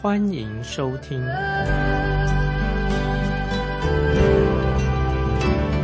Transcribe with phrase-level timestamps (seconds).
[0.00, 1.18] 欢迎收听。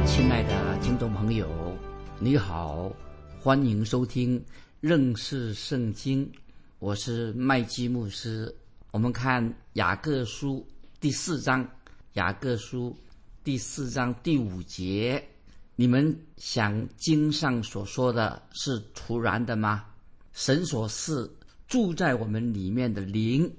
[0.06, 1.76] 亲爱的听众朋友，
[2.20, 2.92] 你好，
[3.40, 4.40] 欢迎收听
[4.80, 6.30] 认识圣经，
[6.78, 8.54] 我是麦基牧师。
[8.92, 10.64] 我们看雅各书
[11.00, 11.68] 第四章，
[12.12, 12.96] 雅各书
[13.42, 15.20] 第四章第五节。
[15.74, 19.86] 你们想经上所说的是突然的吗？
[20.32, 21.28] 神所赐
[21.66, 23.52] 住在我们里面的灵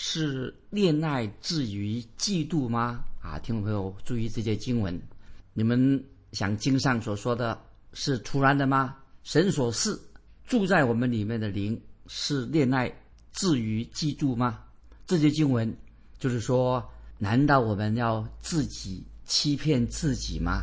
[0.00, 3.00] 是恋爱至于嫉妒吗？
[3.20, 4.96] 啊，听众朋友注意这些经文，
[5.52, 7.60] 你们想经上所说的
[7.94, 8.96] 是突然的吗？
[9.24, 10.00] 神所赐
[10.46, 12.88] 住在我们里面的灵是恋爱
[13.32, 14.60] 至于嫉妒吗？
[15.04, 15.76] 这些经文
[16.16, 16.88] 就是说，
[17.18, 20.62] 难道我们要自己欺骗自己吗？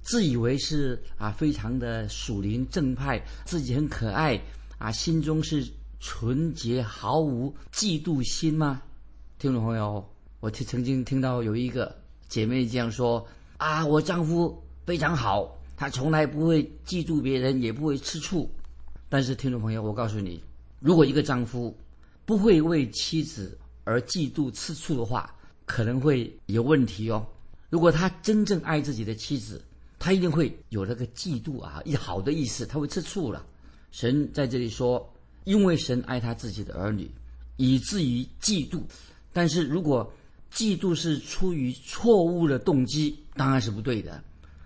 [0.00, 4.40] 自以为是啊，非常的属灵正派，自己很可爱
[4.78, 5.62] 啊，心中是
[5.98, 8.82] 纯洁，毫无嫉妒心吗？
[9.38, 10.06] 听众朋友，
[10.40, 11.94] 我听曾经听到有一个
[12.28, 18.50] 姐妹这样说啊，我丈夫非常好，他从来不会嫉妒别人，也不会吃醋。
[19.08, 20.42] 但是听众朋友，我告诉你，
[20.80, 21.76] 如果一个丈夫
[22.24, 27.26] 不会为妻子而嫉妒吃醋的话，可能会有问题哦。
[27.70, 29.64] 如果他真正爱自己的妻子，
[29.98, 33.44] 他一定会有那个嫉妒啊，一好的意思，他会吃醋了。
[33.90, 35.12] 神在这里说，
[35.46, 37.08] 因为神爱他自己的儿女，
[37.56, 38.82] 以至于嫉妒。
[39.32, 40.12] 但是如果
[40.52, 44.20] 嫉妒是出于错误的动机，当然是不对的。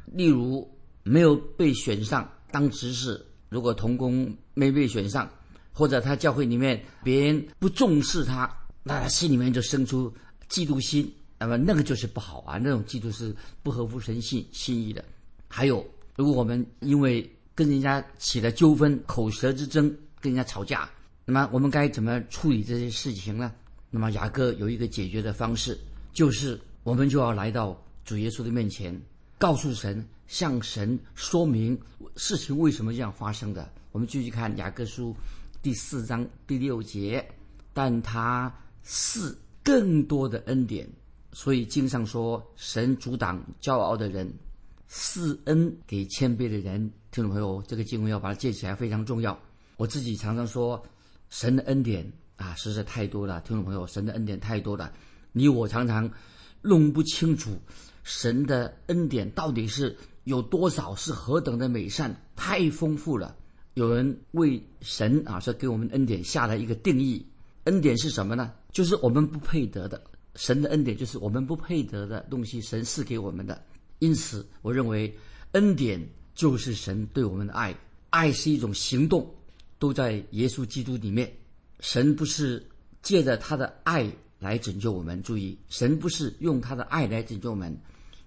[0.07, 0.67] 例如
[1.03, 5.31] 没有被选上当执事，如果童工没被选上，
[5.71, 8.51] 或者他教会里面别人不重视他，
[8.83, 10.11] 那他心里面就生出
[10.49, 15.05] 嫉妒心，那么那个就是不好啊，那种嫉妒是不合乎神性心意的。
[15.47, 20.89] 还有，如果我们因为跟人家起了纠纷、口舌之争，跟人家吵架，
[21.25, 23.53] 那么我们该怎么处理这些事情呢？
[23.91, 25.79] 那么雅各有一个解决的方式，
[26.13, 29.01] 就是我们就要来到主耶稣的面前，
[29.39, 31.79] 告诉神，向神说明
[32.17, 33.69] 事情为什么这样发生的。
[33.93, 35.17] 我们继续看雅各书
[35.63, 37.27] 第四章第六节，
[37.73, 38.55] 但他
[38.85, 40.89] 是更多的恩典，
[41.33, 44.33] 所以经上说，神阻挡骄傲的人。
[44.93, 49.39] 施恩给谦卑的人，听众朋友，这个经文要把它记起来非常重要。
[49.81, 50.85] 我自己常常说，
[51.31, 53.41] 神的恩典啊，实在太多了。
[53.41, 54.93] 听众朋友，神的恩典太多了，
[55.33, 56.11] 你我常常
[56.61, 57.59] 弄不清楚
[58.03, 63.35] 神的恩典到底是有多少，是何等的美善，太丰富了。
[63.73, 67.25] 有人为神啊，说给我们恩典下了一个定义，
[67.65, 68.53] 恩典是什么呢？
[68.73, 69.99] 就是我们不配得的。
[70.35, 73.59] 神的恩典就是我们不配得的东西，神赐给我们的。
[74.01, 75.17] 因此，我认为
[75.53, 77.75] 恩典就是神对我们的爱，
[78.11, 79.27] 爱是一种行动，
[79.81, 81.29] 都在耶稣基督里面。
[81.81, 82.65] 神不是
[83.03, 84.09] 借着他的爱
[84.39, 87.77] 来拯救我们，注意，神不是用他的爱来拯救我们，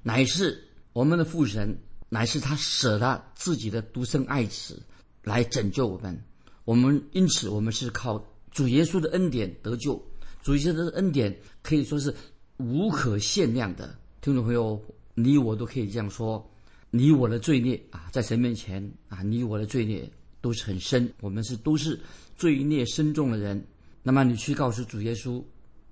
[0.01, 1.77] 乃是我们的父神，
[2.09, 4.81] 乃是他舍了自己的独生爱子
[5.23, 6.21] 来拯救我们。
[6.65, 10.03] 我们因此，我们是靠主耶稣的恩典得救。
[10.41, 12.13] 主耶稣的恩典可以说是
[12.57, 14.83] 无可限量的，听众朋友。
[15.15, 16.43] 你我都可以这样说，
[16.89, 20.11] 你我的罪孽啊，在神面前啊，你我的罪孽
[20.43, 21.97] 都是很深，我们是都是
[22.35, 23.65] 罪孽深重的人。
[24.03, 25.41] 那么你去告诉主耶稣，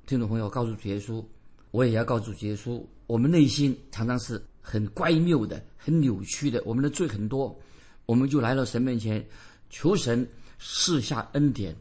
[0.06, 1.23] 听众朋友，告诉主耶稣，
[1.72, 7.57] 我也要告诉主耶稣，我们内心常常是很乖谬的，很扭曲的，我们的罪很多，
[8.06, 9.25] 我们就来到神面前，
[9.69, 10.27] 求神
[10.59, 11.74] 赐下恩典，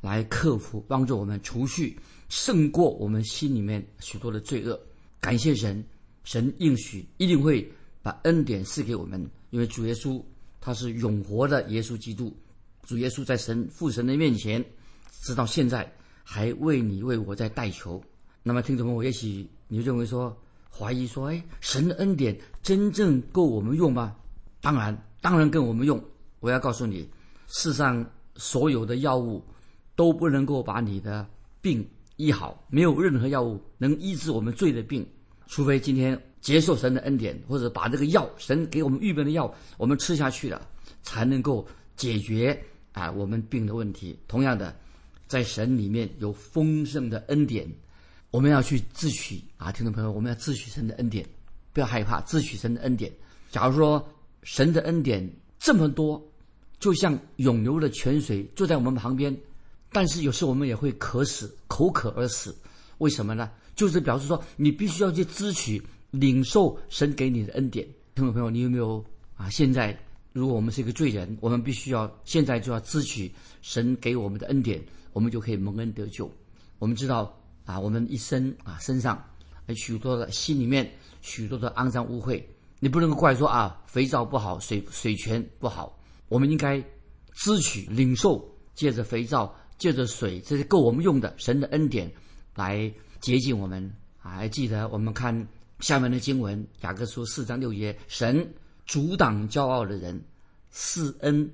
[0.00, 1.96] 来克服，帮助我们除去
[2.28, 4.76] 胜过我们心里面许多的罪恶。
[5.20, 5.82] 感谢神。
[6.24, 7.72] 神应许一定会
[8.02, 10.20] 把恩典赐给我们，因为主耶稣
[10.66, 12.36] 他是永活的耶稣基督，
[12.82, 14.64] 主耶稣在神父神的面前，
[15.22, 15.88] 直到现在
[16.24, 18.02] 还为你为我在代求。
[18.42, 20.36] 那么听众们，我也许你认为说
[20.68, 24.16] 怀疑说，哎，神的恩典真正够我们用吗？
[24.60, 26.02] 当然，当然够我们用。
[26.40, 27.08] 我要告诉你，
[27.46, 28.04] 世上
[28.34, 29.44] 所有的药物
[29.94, 31.24] 都不能够把你的
[31.60, 35.06] 病医好，没有任何药物能医治我们罪的病。
[35.46, 40.64] 除非今天接受神的恩典，或者把这个药，神给我们预备的药，我们吃下去了，
[41.02, 41.66] 才能够
[41.96, 42.56] 解决
[42.92, 44.16] 啊我们病的问题。
[44.28, 44.72] 同样的，
[45.26, 47.68] 在神里面有丰盛的恩典，
[48.30, 51.26] 我们要去自取啊，听众朋友，我们要自取神的恩典，
[51.72, 53.12] 不要害怕自取神的恩典。
[53.50, 54.08] 假如说
[54.44, 55.28] 神的恩典
[55.58, 56.24] 这么多，
[56.78, 59.36] 就像涌流的泉水就在我们旁边，
[59.90, 62.56] 但是有时我们也会渴死，口渴而死。
[62.98, 63.50] 为什么呢？
[63.74, 67.86] 就是表示说，你必须要去支取、领受神给你的恩典。
[68.14, 69.04] 听众朋友，你有没有
[69.36, 69.50] 啊？
[69.50, 69.98] 现在，
[70.32, 73.30] 如果我们是一个罪人，我们必须要现在就要支取
[73.62, 74.82] 神给我们的恩典，
[75.12, 76.30] 我们就可以蒙恩得救。
[76.78, 79.22] 我们知道啊，我们一生啊身上
[79.74, 82.42] 许多的心里面许多的肮脏污秽，
[82.80, 85.98] 你不能够怪说啊，肥皂不好，水水泉不好。
[86.28, 86.82] 我们应该
[87.32, 88.42] 支取、领受，
[88.74, 92.10] 借着肥皂、借着水，这是够我们用的神的恩典。
[92.54, 93.94] 来接近我们！
[94.16, 95.46] 还记得我们看
[95.80, 98.54] 下面的经文，雅各书四章六节：神
[98.86, 100.18] 阻挡骄傲的人，
[100.70, 101.50] 赐恩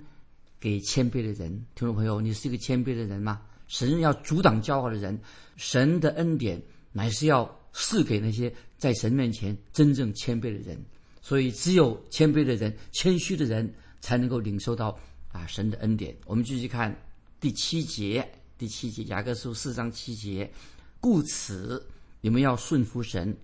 [0.60, 1.50] 给谦卑的人。
[1.74, 3.42] 听众朋友，你是一个谦卑的人吗？
[3.66, 5.18] 神要阻挡骄傲的人，
[5.56, 10.78] 神的恩典乃是要赐给那些在神面前真正谦卑的人。
[11.20, 14.96] 所以，只有谦卑的人、谦虚的人，才能够领受到
[15.32, 16.16] 啊神的恩典。
[16.26, 16.96] 我们继续看
[17.40, 20.48] 第七节，第七节雅各书四章七节。
[21.00, 21.84] 故此，
[22.20, 23.36] 你们要顺服神，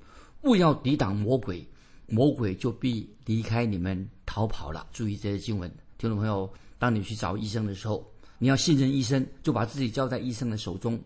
[0.42, 1.66] 勿要抵挡魔鬼，
[2.06, 4.86] 魔鬼就必离开你们逃跑了。
[4.92, 6.48] 注意这些经文，听众朋友，
[6.78, 8.06] 当你去找医生的时候，
[8.38, 10.98] 你要信任医生，就把自己交在医生的手中。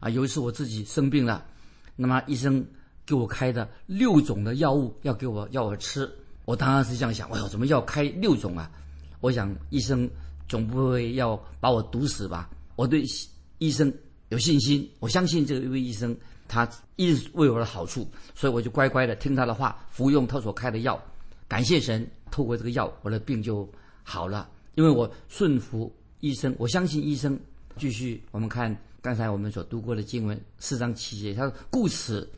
[0.00, 1.46] 啊，有一次我自己生病了，
[1.96, 2.64] 那么医生
[3.04, 6.10] 给我开的六种的药物要给我要我吃，
[6.44, 8.70] 我当然是这样想，哎呦，怎么要开六种啊？
[9.20, 10.08] 我想医生
[10.48, 12.48] 总不会要把我毒死吧？
[12.76, 13.04] 我对
[13.58, 13.92] 医生。
[14.30, 16.14] 有信心，我相信这一位医生，
[16.48, 21.00] 他一直为我的好处，所以我就乖乖的听他的话，服用他所开的药。
[21.46, 23.70] 感谢神，透过这个药，我的病就
[24.02, 24.48] 好了。
[24.74, 27.38] 因为我顺服医生，我相信医生。
[27.76, 32.28] 继续，我们看刚才我们所读过的经文四章七节，他说：“故此，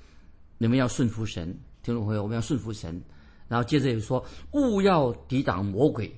[0.58, 3.00] 你们要顺服神。”听众朋友，我们要顺服神。
[3.48, 4.22] 然后接着又说
[4.52, 6.14] ：“勿要抵挡魔鬼，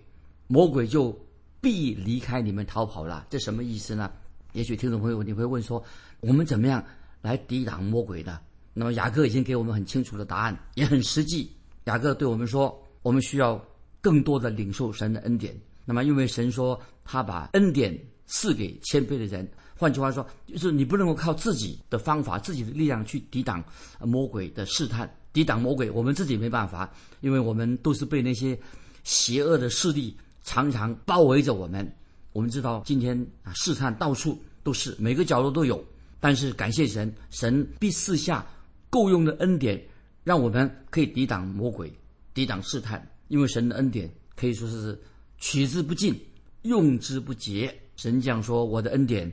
[0.48, 1.16] 魔鬼就
[1.60, 4.10] 必离开你们逃跑了。”这什么意思呢？
[4.54, 5.82] 也许听众朋友你会问说，
[6.20, 6.84] 我们怎么样
[7.22, 8.38] 来抵挡魔鬼的？
[8.74, 11.50] 那么雅各已经给我们很清楚的答案，也很实际。
[11.84, 13.62] 雅各对我们说，我们需要
[14.00, 15.58] 更多的领受神的恩典。
[15.84, 23.62] 那么因为神说他把恩典赐给谦卑的人，换句话说，就是你不能够靠自己的方法、自己的力量去抵挡
[24.00, 26.90] 魔鬼的试探，抵挡魔鬼，我们自己没办法，
[27.20, 28.58] 因为我们都是被那些
[29.04, 31.94] 邪恶的势力常常包围着我们。
[32.32, 35.84] 我们知道今天啊，试探到处都是，每个角落都有。
[36.22, 38.46] 但是感谢神，神必赐下
[38.88, 39.82] 够用的恩典，
[40.22, 41.92] 让我们可以抵挡魔鬼，
[42.32, 43.04] 抵挡试探。
[43.26, 44.96] 因为神的恩典可以说是
[45.38, 46.14] 取之不尽，
[46.62, 47.76] 用之不竭。
[47.96, 49.28] 神讲说：“我的恩典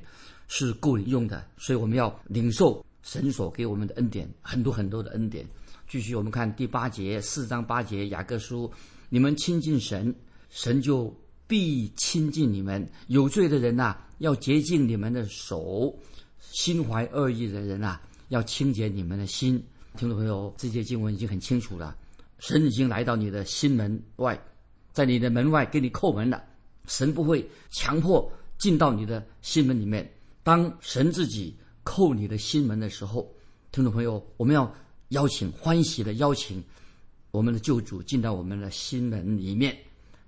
[0.47, 5.45] 是够你用的。”所以我们要领受神所给我们的恩典，很多很多的恩典。
[5.88, 8.71] 继续，我们看第八节，四章八节，雅各书：
[9.09, 10.15] 你们亲近神，
[10.50, 11.15] 神就。
[11.50, 15.92] 必亲近你们有罪的人呐，要洁净你们的手；
[16.39, 18.00] 心怀恶意的人呐，
[18.30, 19.63] 要清洁你们的心。
[19.97, 21.95] 听众朋友，这些经文已经很清楚了。
[22.39, 24.39] 神已经来到你的心门外，
[24.94, 26.44] 在你的门外给你叩门了。
[26.86, 30.09] 神不会强迫进到你的心门里面。
[30.44, 33.30] 当神自己叩你的心门的时候，
[33.71, 34.73] 听众朋友，我们要
[35.09, 36.64] 邀请、欢喜的邀请
[37.31, 39.78] 我们的救主进到我们的心门里面。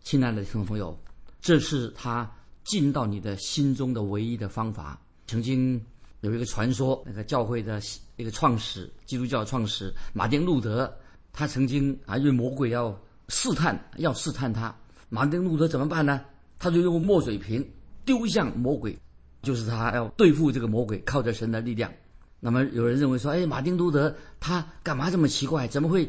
[0.03, 0.97] 亲爱的听众朋友。
[1.39, 2.31] 这是他
[2.63, 5.01] 进到你的心中的唯一的方法。
[5.25, 5.83] 曾经
[6.21, 7.81] 有一个传说，那个教会的
[8.15, 10.91] 一个创始，基督教创始马丁路德，
[11.33, 12.97] 他曾经啊，因为魔鬼要
[13.27, 14.75] 试探，要试探他，
[15.09, 16.21] 马丁路德怎么办呢？
[16.59, 17.67] 他就用墨水瓶
[18.05, 18.95] 丢向魔鬼，
[19.41, 21.91] 就是他要对付这个魔鬼，靠着神的力量。
[22.39, 25.67] 那么有人认为说，哎，马丁路德他干嘛这么奇怪？
[25.67, 26.07] 怎么会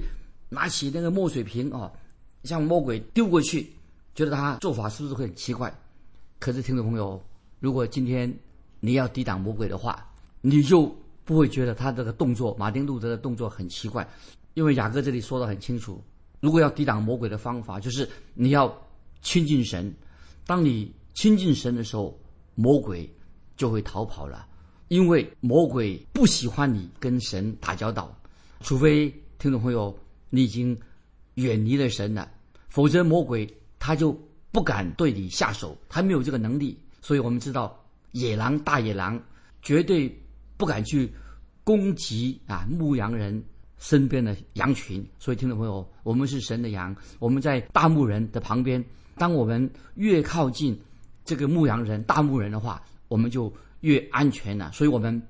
[0.50, 1.90] 拿起那个墨水瓶啊，
[2.44, 3.72] 向魔鬼丢过去？
[4.14, 5.74] 觉得他做法是不是会很奇怪？
[6.38, 7.22] 可是听众朋友，
[7.60, 8.30] 如果今天
[8.84, 10.04] 你要抵挡魔鬼的话，
[10.40, 10.92] 你就
[11.24, 14.06] 不会觉得他这个动作，马丁路德的动作很奇怪，
[14.54, 16.02] 因为雅各这里说的很清楚，
[16.40, 18.76] 如果要抵挡魔鬼的方法，就是你要
[19.20, 19.94] 亲近神。
[20.44, 22.18] 当你亲近神的时候，
[22.56, 23.08] 魔鬼
[23.56, 24.44] 就会逃跑了，
[24.88, 28.12] 因为魔鬼不喜欢你跟神打交道，
[28.60, 29.08] 除非
[29.38, 29.96] 听众朋友
[30.28, 30.76] 你已经
[31.34, 32.28] 远离了神了，
[32.68, 33.48] 否则魔鬼。
[33.84, 34.16] 他就
[34.52, 37.81] 不敢对你下手，他没有这个能力，所以我们知道
[38.12, 39.20] 野狼大野狼
[39.60, 40.10] 绝对
[40.56, 41.12] 不敢去
[41.64, 43.42] 攻击啊牧羊人
[43.78, 45.04] 身边的羊群。
[45.18, 48.82] 所以听众朋友，我们是神的羊，我们在大牧人的旁边。
[49.16, 50.80] 当我们越靠近
[51.24, 54.72] 这个牧羊人、大牧人的话，我们就越安全了。
[54.72, 55.20] 所以我们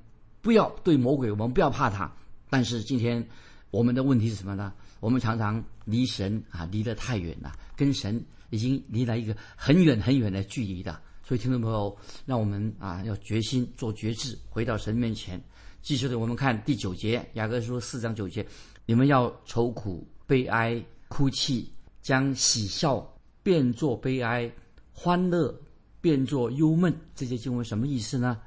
[0.40, 2.10] 不要对魔鬼，我们不要怕他，
[2.48, 3.26] 但是今天
[3.70, 4.72] 我们的问题是什么呢？
[5.00, 11.00] 我们常常离神啊离得太远了，跟神已经离了一个很远很远的距离的。
[11.24, 15.42] 所以听众朋友，让我们啊要决心做决志，回到神面前。
[15.80, 18.46] 继续的，我们看第九节，雅各书四章九节，
[18.86, 23.04] 你们要愁苦、悲哀、哭泣，将喜笑
[23.42, 24.50] 变作悲哀，
[24.92, 25.52] 欢乐
[26.00, 26.94] 变作忧闷。
[27.14, 28.38] 这些经文什么意思呢？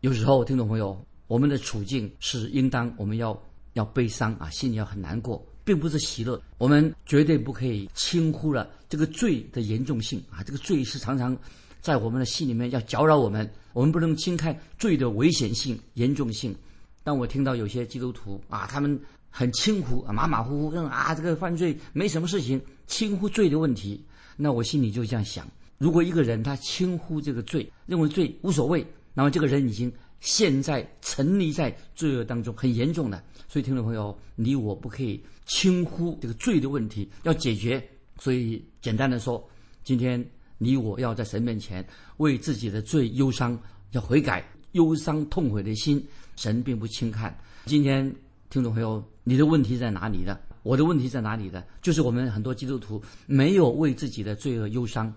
[0.00, 3.40] 有时候，听众朋友，我们的处境是应当我们要
[3.72, 6.40] 要悲伤啊，心里要很难过，并不是喜乐。
[6.58, 10.44] 我们绝对不可以轻忽了这个罪的严重性啊！
[10.44, 11.36] 这个罪是常常
[11.84, 16.56] 在我们的心里面要搅扰我们，我们不能轻看罪的危险性、严重性。
[17.02, 18.98] 当我听到有些基督徒啊，他们
[19.28, 24.02] 很轻忽啊，马马虎虎，认为啊这个犯罪没什么事情，轻忽罪的问题，
[24.34, 33.22] 那我心里就这样想：如果一个人他轻忽这个罪，认为罪无所谓，那么这个人已经陷在沉溺在罪恶当中，很严重的。
[33.46, 37.86] 所以听众朋友，你我不可以轻忽这个罪的问题，要解决。
[38.18, 39.46] 所以简单的说，
[39.82, 40.24] 今天
[40.64, 43.56] 你我要在神面前为自己的罪忧伤，
[43.90, 44.42] 要悔改，
[44.72, 46.02] 忧伤痛悔的心。
[46.36, 47.36] 神并不轻看。
[47.66, 48.10] 今天
[48.48, 50.38] 听众朋友，你的问题在哪里呢？
[50.62, 51.62] 我的问题在哪里呢？
[51.82, 55.14] 就是我们很多基督徒没有为自己的罪恶忧伤，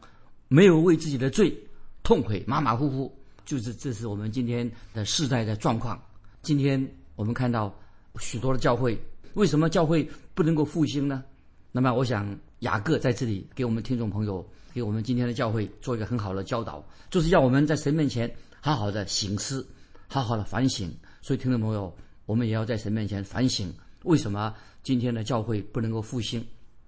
[0.50, 1.58] 没有为自己的罪
[2.04, 3.18] 痛悔，马马虎虎。
[3.46, 5.98] 就是这是我们今天的世代的状况。
[6.42, 6.86] 今天
[7.16, 7.74] 我们看到
[8.20, 9.01] 许多的教会，
[9.36, 11.24] 为什么教会不能够复兴呢？
[11.72, 14.46] 那么，我想雅各在这里给我们听众朋友，
[14.77, 18.31] 给我们今天的教会做一个很好的教导，就是要我们在神面前
[18.62, 19.67] 好好的醒思，
[20.07, 20.96] 好好的反省。
[21.19, 21.91] 所以，听众朋友，
[22.27, 24.53] 我们也要在神面前反省，为什么
[24.84, 26.46] 今天的教会不能够复兴？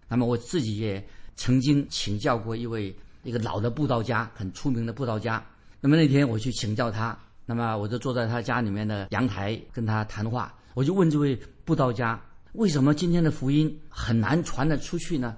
[0.08, 1.04] 那么，我自己也
[1.36, 5.44] 曾经请教过一位一个老的布道家，很出名的布道家。
[5.82, 10.54] 那么那天我去请教他，那么我就坐在他家里面的阳台跟他谈话。
[10.76, 15.36] 我就问这位布道家，为什么今天的福音很难传得出去呢？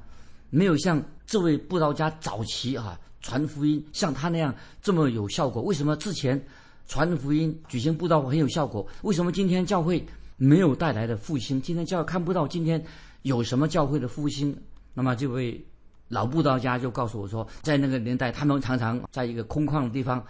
[0.53, 1.01] 没有像
[1.31, 5.61] 这位布道家早期啊传福音像他那样这么有效果？
[5.61, 6.45] 为什么之前？
[6.89, 8.85] 传福音、举行布道会很有效果。
[9.03, 11.61] 为什么今天教会没有带来的复兴？
[11.61, 12.83] 今天教看不到今天
[13.21, 14.53] 有什么教会的复兴？
[14.93, 15.65] 那么这位
[16.09, 20.21] 老布道家就告诉我说，在那个年代，他们常常在一个空旷的地方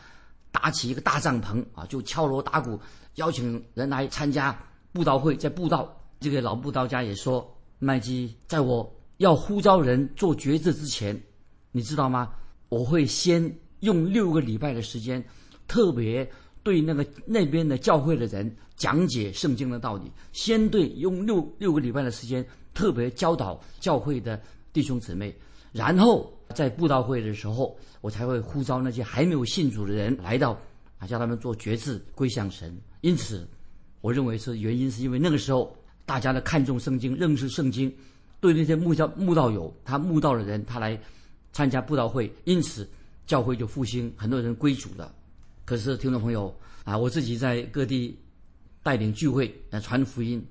[0.51, 2.79] 搭起一个大帐篷啊，就敲锣打鼓，
[3.15, 4.55] 邀请人来参加
[4.93, 5.91] 布道会，在布道。
[6.20, 8.88] 这个老布道家也说，麦基，在我
[9.21, 11.19] 要呼召人做决志之前，
[11.71, 12.33] 你知道吗？
[12.69, 13.41] 我会先
[13.81, 15.23] 用六个礼拜的时间，
[15.67, 16.29] 特别。
[16.63, 24.39] 对那个那边的教会的人讲解圣经的道理，先对用六六个礼拜的时间特别教导教会的
[24.71, 25.35] 弟兄姊妹，
[25.71, 30.51] 然后在布道会的时候，我才会呼召那些还没有信主的人来到，
[30.99, 32.79] 啊，叫他们做决志归向神。
[33.01, 33.49] 因此，
[34.01, 35.75] 我认为是原因是因为那个时候
[36.05, 37.91] 大家的看重圣经，认识圣经，
[38.41, 41.00] 对那些慕教慕道友，他慕道的人，他来
[41.53, 42.89] 参加布道会，因此
[43.25, 45.13] 教会就复兴，很多人归主了。
[45.63, 48.17] 可是，听众朋友啊，我自己在各地
[48.83, 50.43] 带领聚会来传福音，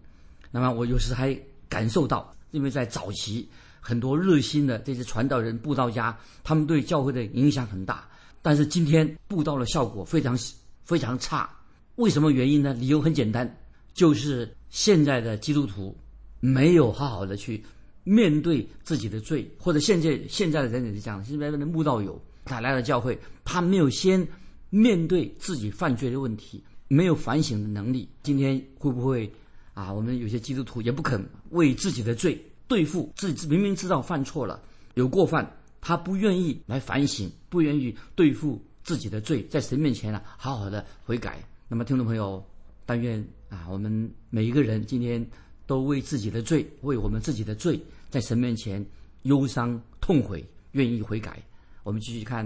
[0.51, 1.37] 那么我有时还
[1.69, 3.47] 感受到，因为在早期
[3.81, 8.09] 很多热心的这些传道人、布道家，他们对教会的影响很大。
[8.41, 10.39] 但是今天布道的效果非常
[10.85, 11.51] 非常差，
[11.97, 12.73] 为什么原因呢？
[12.73, 13.59] 理由很简单，
[13.93, 15.95] 就是现在的基督徒
[16.39, 17.63] 没有好好的去
[18.05, 24.27] 面对自己的罪，或者现在现在的人也是这样，现在的人慕道友他来了教会，他没有先。
[24.73, 28.09] 面对自己犯罪的问题，没有反省的能力。
[28.23, 29.29] 今天会不会
[29.75, 29.93] 啊？
[29.93, 34.63] 我们有些基督徒也不肯为自己的罪对付自己，明明知道犯错了，
[34.95, 41.43] 有过犯，他不愿意来反省，不愿意对付自己的罪，在神面前呢，好好的悔改。
[41.67, 42.41] 那么，听众朋友，
[42.87, 45.29] 但愿啊，我们每一个人今天
[45.71, 48.85] 都为自己的罪，为我们自己的罪，在神面前
[49.23, 51.41] 忧伤痛悔，愿意悔改。
[51.85, 52.45] 我们继续看。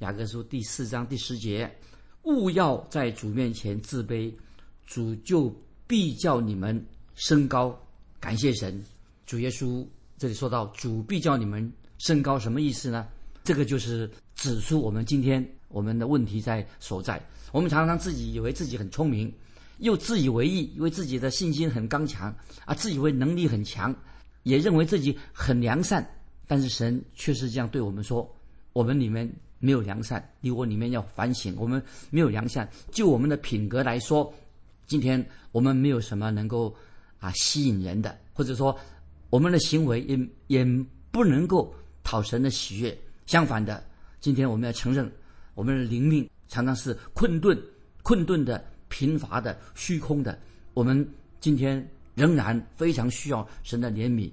[0.00, 1.68] 雅各书第四章第十节，
[2.24, 4.30] 勿要在主面前自卑，
[4.86, 5.50] 主就
[5.86, 7.74] 必叫你们升高。
[8.20, 8.84] 感谢神，
[9.24, 9.84] 主耶稣
[10.18, 13.08] 这里说到主必叫你们升高，什么意思呢？
[13.44, 17.18] 这个就是指出我们今天我们的问题在所在。
[17.50, 19.32] 我们常常自己以为自己很聪明，
[19.78, 23.94] 又自以为意，因为自己的信心很刚强啊，自以为能力很强，
[24.42, 26.08] 也认为自己很良善。
[26.46, 28.28] 但是神却是这样对我们说：
[28.72, 29.30] 我们里面。
[29.60, 31.52] 没有良善，你我里面要反省。
[31.58, 34.32] 我们没有良善，就我们的品格来说，
[34.86, 36.72] 今天我们没有什么能够
[37.18, 38.78] 啊吸引人的，或者说
[39.30, 40.16] 我们的行为也
[40.46, 40.64] 也
[41.10, 42.96] 不能够讨神的喜悦。
[43.26, 43.84] 相反的，
[44.20, 45.10] 今天我们要承认，
[45.56, 47.60] 我们的灵命常常是困顿、
[48.04, 50.38] 困顿的、贫乏的、虚空的。
[50.74, 51.06] 我们
[51.40, 54.30] 今天仍然非常需要神的怜悯。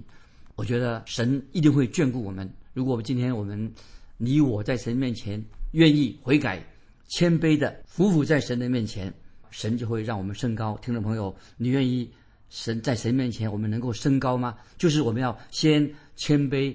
[0.54, 2.50] 我觉得神一定会眷顾我们。
[2.72, 3.72] 如果我们今天我们
[4.16, 6.64] 你我在神面前愿意悔改、
[7.08, 9.12] 谦卑的匍匐在神的面前，
[9.50, 10.78] 神就会让我们升高。
[10.82, 12.10] 听众朋友，你愿意
[12.48, 14.56] 神在神面前我们能够升高吗？
[14.78, 16.74] 就是我们要先谦卑。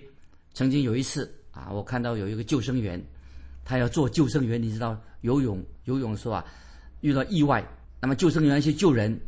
[0.53, 3.01] 曾经有一次啊，我看到有一个救生员，
[3.63, 6.45] 他要做救生员，你知道游泳游泳的时候啊，
[7.01, 7.63] 遇到意外，
[7.99, 9.19] 那么救生员去救人，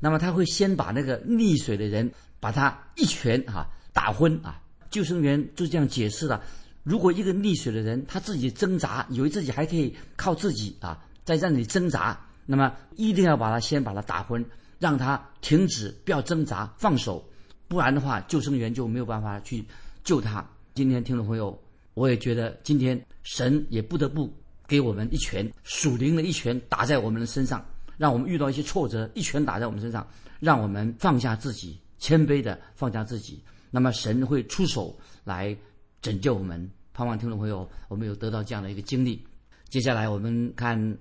[0.00, 4.60] 那么他会先把那个溺水的人把他一拳哈打昏啊。
[4.90, 6.42] 救生员就这样解释了：
[6.82, 14.44] 如果一个溺水的人他自己挣扎，以为自己还可以靠自己啊，在那里挣扎，那么一定要把他先把他打昏，
[14.78, 17.22] 让他停止，不要挣扎，放手，
[17.68, 19.62] 不然的话，救生员就没有办法去
[20.02, 20.42] 救他。
[20.74, 21.60] 今天听众朋友，
[21.92, 24.32] 我也觉得今天神也不得不
[24.68, 27.64] 给我们一拳，属灵的一拳打在我们的身上，
[27.96, 30.06] 让我们遇到一些挫折，一拳打在我们身上，
[30.38, 33.42] 让我们放下自己，谦卑的放下自己。
[33.70, 35.56] 那么神会出手来
[36.02, 36.70] 拯救我们。
[36.92, 39.24] 盼望听众朋友，我们有得到这样的一个经历。
[39.68, 40.98] 接下来我们看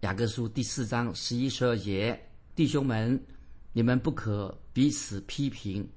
[0.00, 2.20] 雅各书第四章十一、十二节：
[2.54, 3.20] 弟兄们，
[3.72, 5.88] 你们不可彼此批评。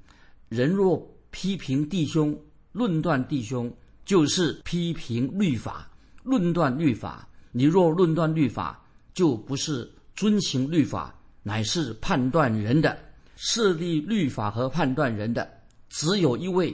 [0.50, 2.39] 人若批评弟兄，
[2.72, 3.72] 论断弟兄
[4.05, 5.89] 就是批评律法，
[6.24, 7.27] 论断律法。
[7.51, 11.13] 你若论断律法，就不是遵行律法，
[11.44, 12.98] 乃是判断人的。
[13.36, 15.50] 设立律法和判断人的，
[15.89, 16.74] 只有一位，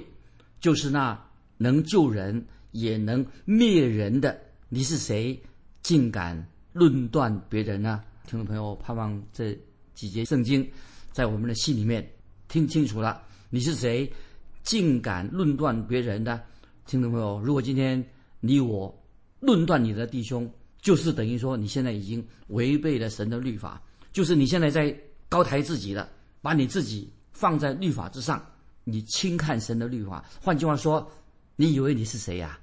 [0.59, 1.19] 就是那
[1.57, 4.39] 能救人也能灭人的。
[4.67, 5.41] 你是谁，
[5.81, 8.03] 竟敢论断别人呢？
[8.27, 9.57] 听众朋友，盼望这
[9.95, 10.69] 几节圣经
[11.11, 12.07] 在我们的心里面
[12.47, 13.21] 听清楚了。
[13.49, 14.11] 你是谁？
[14.61, 16.39] 竟敢论断别人的
[16.85, 18.05] 听众朋友，如果今天
[18.41, 18.93] 你我
[19.39, 23.81] 论断你的弟兄，就是等于说你现在已经违背了神的律法，
[24.11, 24.95] 就是你现在在
[25.27, 26.09] 高抬自己了，
[26.41, 28.43] 把你自己放在律法之上，
[28.83, 30.23] 你轻看神的律法。
[30.41, 31.09] 换句话说，
[31.55, 32.59] 你以为你是谁呀？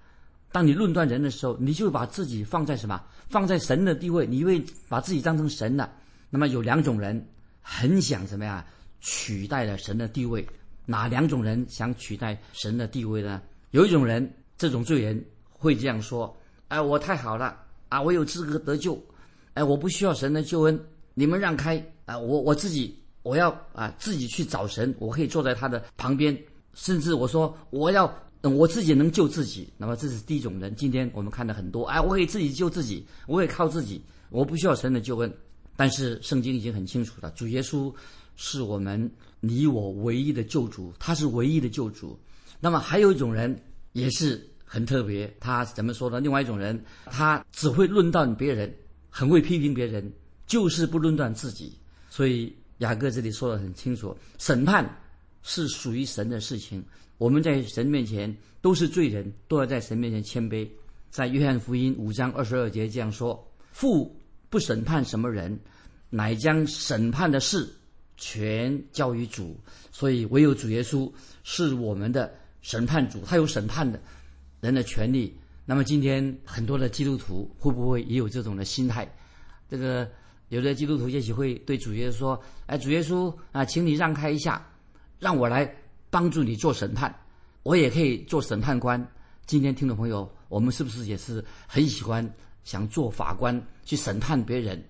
[0.52, 3.02] 当你论断人的时候，你就把自己放在什么？
[3.28, 5.92] 放在神的地位，你以为把自己当成神了。
[6.30, 7.26] 那么有两种人
[7.60, 8.64] 很想怎么样
[9.00, 10.46] 取代了神的地位。
[10.84, 13.42] 哪两种人想取代神的地位呢？
[13.72, 16.34] 有一种人，这种罪人会这样说
[16.68, 17.56] ：“哎，我太好了
[17.88, 19.00] 啊，我有资格得救，
[19.54, 20.78] 哎，我不需要神的救恩，
[21.14, 22.18] 你们让开啊！
[22.18, 26.36] 我我自己我要啊自己去找神，我可以坐在他的旁边，
[26.74, 29.68] 甚至我说我要我自己能救自己。
[29.76, 30.74] 那么这是第一种人。
[30.74, 35.32] 今天我们看到很多，哎，我可以自己救自己，我也靠自己，我不需要神的救恩。
[35.76, 37.92] 但是圣经已经很清楚了，主耶稣
[38.36, 42.18] 是我们。”你我唯一的救主，他是唯一的救主。
[42.58, 46.20] 那么还有一种人也是很特别，他怎么说呢？
[46.20, 48.70] 另外一种人，他只会论断别人，
[49.08, 50.12] 很会批评别人，
[50.46, 51.78] 就是不论断自己。
[52.10, 54.84] 所以雅各这里说的很清楚：审判
[55.42, 56.84] 是属于神的事情。
[57.16, 60.68] 我们在神面前都是罪人，都要在神面前谦卑。
[61.08, 65.58] 在约翰福音五章二十二节这样说：“父不审判什么人，
[66.10, 67.66] 乃将审判的事。”
[68.18, 69.54] 全交于主，
[69.92, 71.12] 所以唯有主耶稣
[71.44, 74.00] 是我们的审判主，他有审判的
[74.60, 75.34] 人的权利。
[75.64, 79.08] 那么今天很多的基督徒会不会也有这种的心态？
[79.68, 80.08] 这个
[80.48, 84.64] 有的基督徒也许会对主耶稣说：“哎，主耶稣啊，请你让开一下，
[85.18, 85.68] 让我来
[86.08, 87.12] 帮助你做审判，
[87.64, 89.04] 我也可以做审判官。”
[89.44, 92.28] 今天听众朋友，我们是不是也是很喜欢
[92.64, 94.82] 想做法官去审判别人？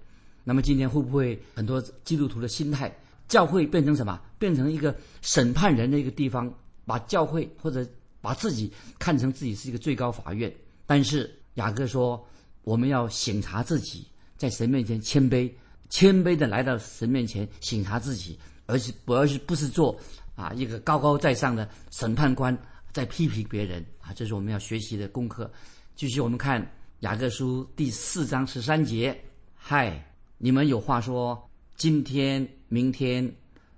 [0.44, 2.94] 那么今天会不会很多基督徒的心态？
[3.28, 4.20] 教会变成什么？
[4.38, 6.52] 变成一个审判人的一个地方，
[6.84, 7.84] 把教会或者
[8.26, 10.52] 把自己看成自己是一个最高法院。
[10.84, 12.26] 但是雅各说，
[12.64, 14.04] 我们要省察自己，
[14.36, 15.48] 在神面前谦卑，
[15.90, 18.36] 谦卑的来到神面前省察自己，
[18.66, 19.96] 而是不而是不是做
[20.34, 22.56] 啊一个高高在上的审判官，
[22.92, 25.48] 在批评别人啊，这是我们要学习的功课。
[25.94, 26.68] 继续我们看
[27.00, 29.16] 雅各书第四章十三节，
[29.54, 31.40] 嗨，你们有话说。
[31.76, 33.30] 今天、明天，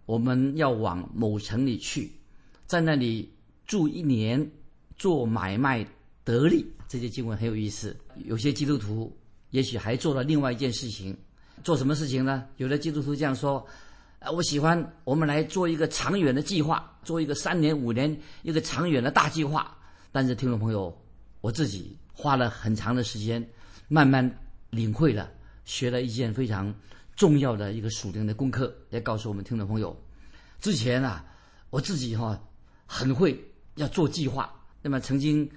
[0.06, 2.12] 我们要往某城里去，
[2.64, 3.28] 在那里
[3.68, 4.50] 住一年，
[4.96, 5.86] 做买卖
[6.24, 6.66] 得利。
[6.88, 7.96] 这些经文很有意思。
[8.24, 9.16] 有些基督徒
[9.50, 11.16] 也许还做了另外一件事情，
[11.62, 12.44] 做什么事情呢？
[12.56, 13.64] 有的基督徒这样说
[14.18, 19.76] ：“啊，我喜欢我们来做一个长远的计划，做一个三年、五年一个长远的大计划。”
[20.10, 21.00] 但是，听众朋友，
[21.40, 23.48] 我自己花了很长的时间，
[23.86, 24.28] 慢慢
[24.70, 25.30] 领会了，
[25.64, 26.74] 学了一件非常。
[27.16, 30.00] 重要的一个属灵的功课，来告诉我们听众朋友。
[30.60, 31.24] 之前啊，
[31.68, 32.40] 我自己哈
[32.86, 33.36] 很会
[33.78, 35.48] 要做计划，那么曾经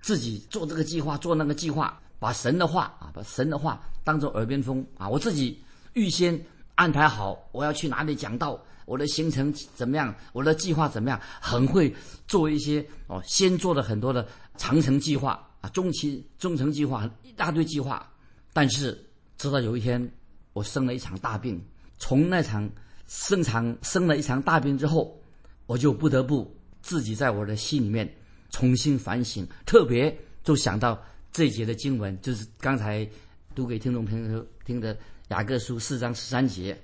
[0.00, 6.40] 自己做这个计划，做那个计划，把神的话啊，把神的话当做耳边风啊，我自己预先
[6.74, 11.94] 安排好我要去哪里讲道，我的行程怎么样，我的计划怎么样，很会
[12.26, 18.10] 做一些哦，先做了很多的长程计划啊，中期、中程计划一大堆计划，
[18.52, 19.04] 但是
[19.36, 20.12] 直到有一天
[20.52, 21.62] 我生了一场大病，
[21.98, 22.68] 从那场
[23.06, 25.18] 生场生了一场大病之后，
[25.66, 26.54] 我就不得不
[26.84, 28.06] 自己在我的心里面
[28.50, 33.08] 重新反省，特别就想到这一节的经文，就是刚才
[33.54, 34.94] 读给听众朋友听的。
[35.28, 36.78] 雅各书四章十三节，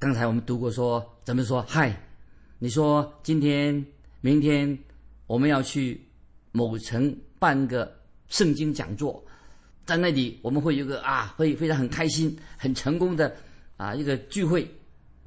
[0.00, 1.62] 刚才我们读过，说怎么说？
[1.68, 1.96] 嗨，
[2.58, 3.86] 你说今天、
[4.20, 4.76] 明天
[5.28, 6.04] 我们要去
[6.50, 7.96] 某城办个
[8.26, 9.24] 圣经讲座，
[9.86, 13.34] 在那里我们会有个啊，会非常很开心、很成功的
[13.76, 14.68] 啊一个聚会。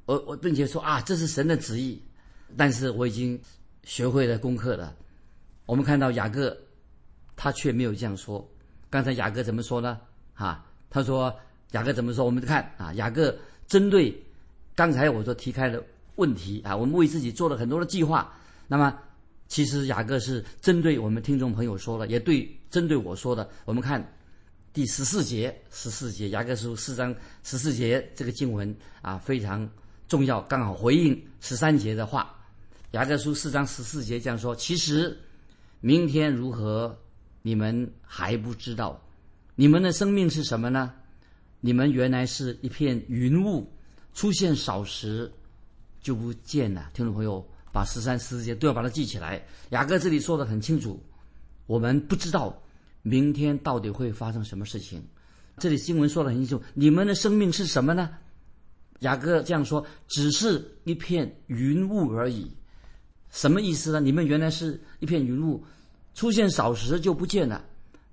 [0.05, 2.03] 我我并且说啊，这是神的旨意，
[2.57, 3.39] 但是我已经
[3.83, 4.95] 学会了功课了。
[5.65, 6.57] 我们看到雅各，
[7.35, 8.47] 他却没有这样说。
[8.89, 9.99] 刚才雅各怎么说呢？
[10.33, 11.33] 啊，他说。
[11.71, 12.25] 雅各怎么说？
[12.25, 13.33] 我们看啊，雅各
[13.65, 14.13] 针对
[14.75, 15.81] 刚才我所提开的
[16.17, 18.29] 问题啊，我们为自己做了很多的计划。
[18.67, 18.93] 那么，
[19.47, 23.49] 其实雅各是针对我们听众朋友说的，也对针对我说的。
[23.63, 24.05] 我们看
[24.73, 29.65] 第十四节，十四节雅各书四章十四节这个经文啊非常
[30.09, 32.37] 重要，刚好回应十三节的话。
[32.91, 35.17] 雅各书四章十四节这样说：其实
[35.79, 36.99] 明天如何，
[37.41, 39.01] 你们还不知道。
[39.55, 40.93] 你们的生命是什么呢？
[41.61, 43.71] 你们原来是一片云雾，
[44.13, 45.31] 出现少时
[46.01, 46.89] 就不见了。
[46.93, 49.41] 听众朋友，把十三、十四节都要把它记起来。
[49.69, 51.01] 雅各这里说的很清楚，
[51.67, 52.61] 我们不知道
[53.03, 55.01] 明天到底会发生什么事情。
[55.59, 58.09] 这里新闻说的很清楚，你们的生命是什么呢？
[58.99, 62.51] 雅各这样说，只是一片云雾而已。
[63.31, 63.99] 什么意思呢？
[63.99, 65.63] 你们原来是一片云雾，
[66.13, 67.63] 出现少时就不见了。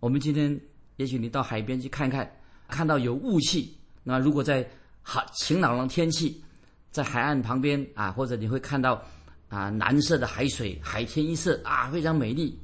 [0.01, 0.59] 我们今天
[0.97, 2.31] 也许你到海边去看看。
[2.69, 4.69] 看到有雾气，那如果在
[5.03, 6.43] 好晴朗的天气，
[6.91, 9.03] 在海岸旁边啊，或者你会看到
[9.49, 12.59] 啊蓝色的海水，海天一色啊，非常美丽。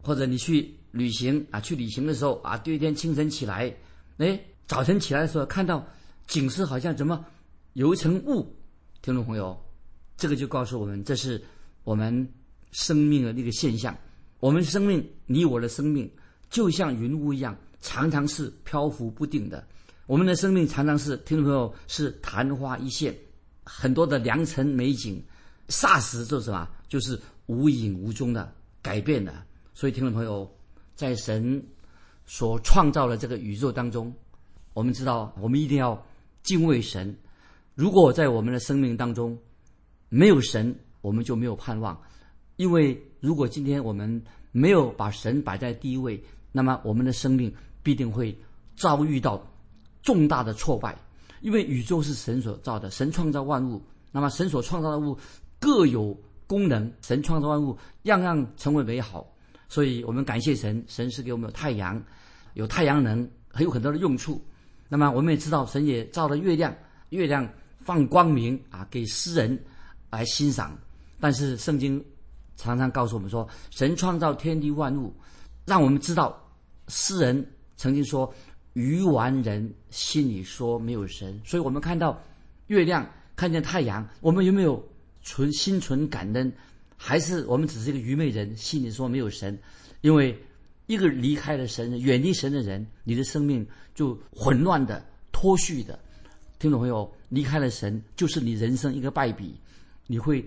[0.00, 3.74] 或者你去旅行啊，去旅行的时候啊，第二天清晨起来，
[4.18, 5.84] 哎，早晨起来的时候看到
[6.28, 7.22] 景色好像怎么
[7.72, 8.46] 有一层雾。
[9.02, 9.60] 听众朋友，
[10.16, 11.42] 这个就告诉我们，这是
[11.84, 12.28] 我们
[12.70, 13.96] 生命的那个现象。
[14.40, 16.10] 我们生命，你我的生命，
[16.48, 17.56] 就像云雾一样。
[17.80, 19.64] 常常是漂浮不定的，
[20.06, 23.16] 我们的生命常常是听众朋友是昙花一现，
[23.62, 25.22] 很多的良辰美景，
[25.68, 29.46] 霎时就什么，就是无影无踪的改变了。
[29.74, 30.52] 所以听众朋友，
[30.96, 31.64] 在神
[32.26, 34.12] 所创造的这个宇宙当中，
[34.74, 36.04] 我们知道我们一定要
[36.42, 37.16] 敬畏神。
[37.76, 39.38] 如果在我们的生命当中
[40.08, 42.00] 没有神，我们就没有盼望。
[42.56, 47.52] 因为如果今天我们没有把神摆在第一位，那么我们的生命。
[47.80, 48.36] 必定会
[48.76, 49.42] 遭遇到
[50.02, 50.94] 重大的挫败，
[51.40, 53.80] 因为宇宙是神所造的，神创造万物，
[54.12, 55.16] 那么神所创造的物
[55.58, 56.14] 各有
[56.46, 59.26] 功能，神创造万物样样成为美好，
[59.70, 62.02] 所以我们感谢神，神是给我们有太阳，
[62.52, 64.38] 有太阳能，还有很多的用处。
[64.90, 66.76] 那么我们也知道，神也造了月亮，
[67.08, 67.48] 月亮
[67.80, 69.58] 放光明啊，给诗人
[70.10, 70.76] 来欣赏。
[71.20, 72.04] 但是圣经
[72.56, 75.12] 常常告诉我们说，神创造天地万物，
[75.64, 76.38] 让我们知道
[76.88, 77.46] 诗人。
[77.76, 78.34] 曾经说，
[78.72, 82.20] 愚顽人心里说没有神，所以我们看到
[82.66, 84.84] 月亮，看见太阳，我们有没有
[85.22, 86.52] 存心存感恩？
[86.96, 89.56] 还是我们只是一个愚昧人，心里说没有神？
[90.00, 90.36] 因为
[90.86, 95.96] 一个离开了神、远离神的人，你的生命就混乱的、脱序的。
[96.58, 99.54] 听众朋友，离开了神，就是你人生一个败笔，
[100.08, 100.44] 你会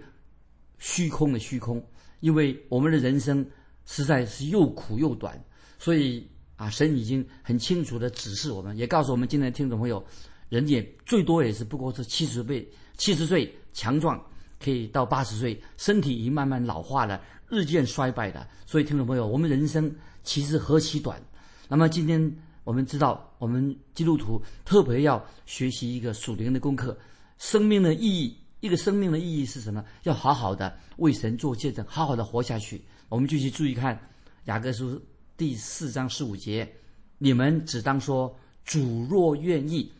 [0.81, 1.81] 虚空的虚空。
[2.19, 3.49] 因为我们的人生
[3.85, 5.41] 实在是又苦又短，
[5.79, 6.29] 所以。
[6.57, 10.05] 啊，神已经很清楚的指示我们，也告诉我们，今天的听众朋友，
[10.47, 14.23] 人也最多也是不过是七十岁，七十岁强壮，
[14.63, 18.47] 可以到八十岁，身体已慢慢老化了，日渐衰败的。
[18.67, 19.91] 所以，听众朋友，我们人生
[20.21, 21.19] 其实何其短。
[21.67, 22.31] 那么，今天
[22.63, 26.95] 我们知道，我们基督徒特别要学习一个属灵的功课，
[27.39, 29.83] 生命的意义，一个生命的意义是什么？
[30.03, 32.81] 要好好的为神做见证，好好的活下去。
[33.09, 33.99] 我们继续注意看
[34.45, 35.01] 雅各书。
[35.35, 36.71] 第四章十五节，
[37.17, 39.91] 你们只当说主若愿意，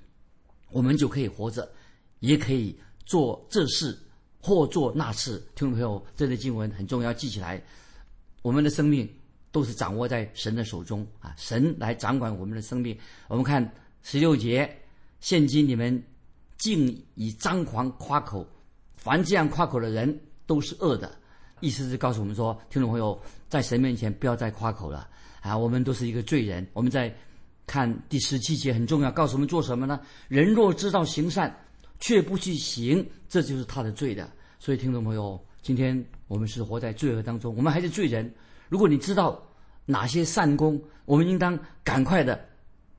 [0.69, 1.67] 我们就可以活着，
[2.19, 3.97] 也可以做这事
[4.39, 5.39] 或做那事。
[5.55, 7.59] 听众朋友，这类经文很重要，记起来。
[8.43, 9.11] 我们的生命
[9.51, 12.95] 都是掌握在神的手中啊，神来掌管我们的生命。
[13.27, 14.71] 我们看十六节，
[15.19, 16.03] 现今你们
[16.61, 18.47] 竟以张狂夸口，
[18.95, 21.11] 凡这样夸口的人都是恶的。
[21.59, 23.19] 意思是告诉我们说，听众朋友，
[23.49, 25.09] 在神面前不要再夸口了。
[25.41, 26.65] 啊，我们都是一个罪人。
[26.71, 27.11] 我们在
[27.65, 29.99] 看第十七节很重要，告诉我们做什么呢？
[30.27, 31.51] 人若知道行善，
[31.99, 34.29] 却不去行，这就是他的罪的。
[34.59, 38.31] 所以，听众朋友，今天我们是活在罪恶当中，我们还是罪人。
[38.69, 39.43] 如果你知道
[39.87, 42.39] 哪些善功，我们应当赶快的，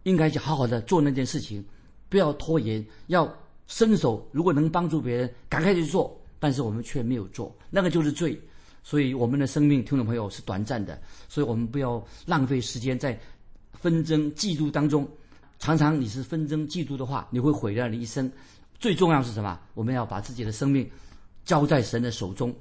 [0.03, 1.65] 应该去好好的做那件事情，
[2.09, 3.33] 不要拖延，要
[3.67, 4.29] 伸手。
[4.33, 6.19] 如果能帮助别人，赶快去做。
[6.39, 8.37] 但是我们却没有做，那个就是罪。
[8.83, 13.17] 所以我们的生命，听众朋友是短暂的，所以我们不要浪费时间在
[13.75, 15.09] 纷争、嫉妒当中。
[15.61, 18.29] 常常你是纷争、嫉妒的话，你会毁掉你一生。
[18.81, 19.57] 最重要是什么？
[19.75, 20.91] 我们要把自己的生命
[21.45, 22.53] 交在神的手中，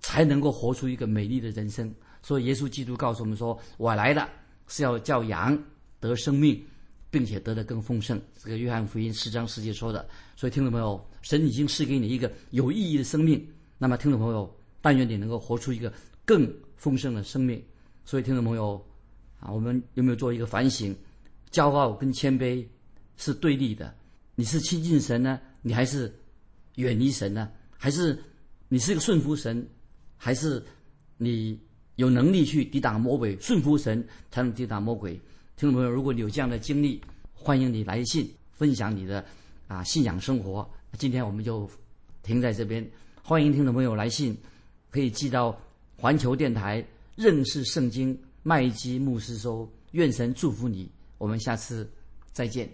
[0.00, 1.94] 才能够活出一个美丽的人生。
[2.22, 4.26] 所以耶稣基督告诉我们说：“我来了
[4.68, 5.56] 是要叫羊
[6.00, 6.64] 得生命，
[7.10, 10.08] 并且得的更丰盛。”这个约翰福音十章十节说的。
[10.36, 13.46] 所以听众朋友，神已经赐给你一个有意义的生命。
[13.78, 14.54] 那么听众朋友。
[14.80, 15.92] 但愿你能够活出一个
[16.24, 17.60] 更丰盛的生命。
[18.04, 18.80] 所以，听众朋友，
[19.40, 20.94] 啊，我们有没有做一个反省？
[21.50, 22.64] 骄傲跟谦卑
[23.16, 23.92] 是对立的。
[24.36, 26.14] 你是亲近神呢，你还是
[26.76, 27.50] 远离神呢？
[27.76, 28.16] 还是
[28.68, 29.68] 你是一个顺服神，
[30.16, 30.64] 还是
[31.16, 31.60] 你
[31.96, 33.36] 有能力去抵挡魔鬼？
[33.40, 35.20] 顺服神才能抵挡魔鬼。
[35.58, 37.02] 听众朋友，如果你有这样的经历，
[37.34, 39.24] 欢迎你来信分享你的
[39.66, 40.64] 啊信仰生活。
[40.96, 41.68] 今天我们就
[42.22, 42.88] 停在这边，
[43.24, 44.38] 欢迎听众朋友来信。
[44.88, 45.60] 可以寄到
[45.96, 46.82] 环球电台
[47.16, 51.90] 认识圣经麦基牧师收，愿神祝福你，我们下次
[52.32, 52.70] 再见。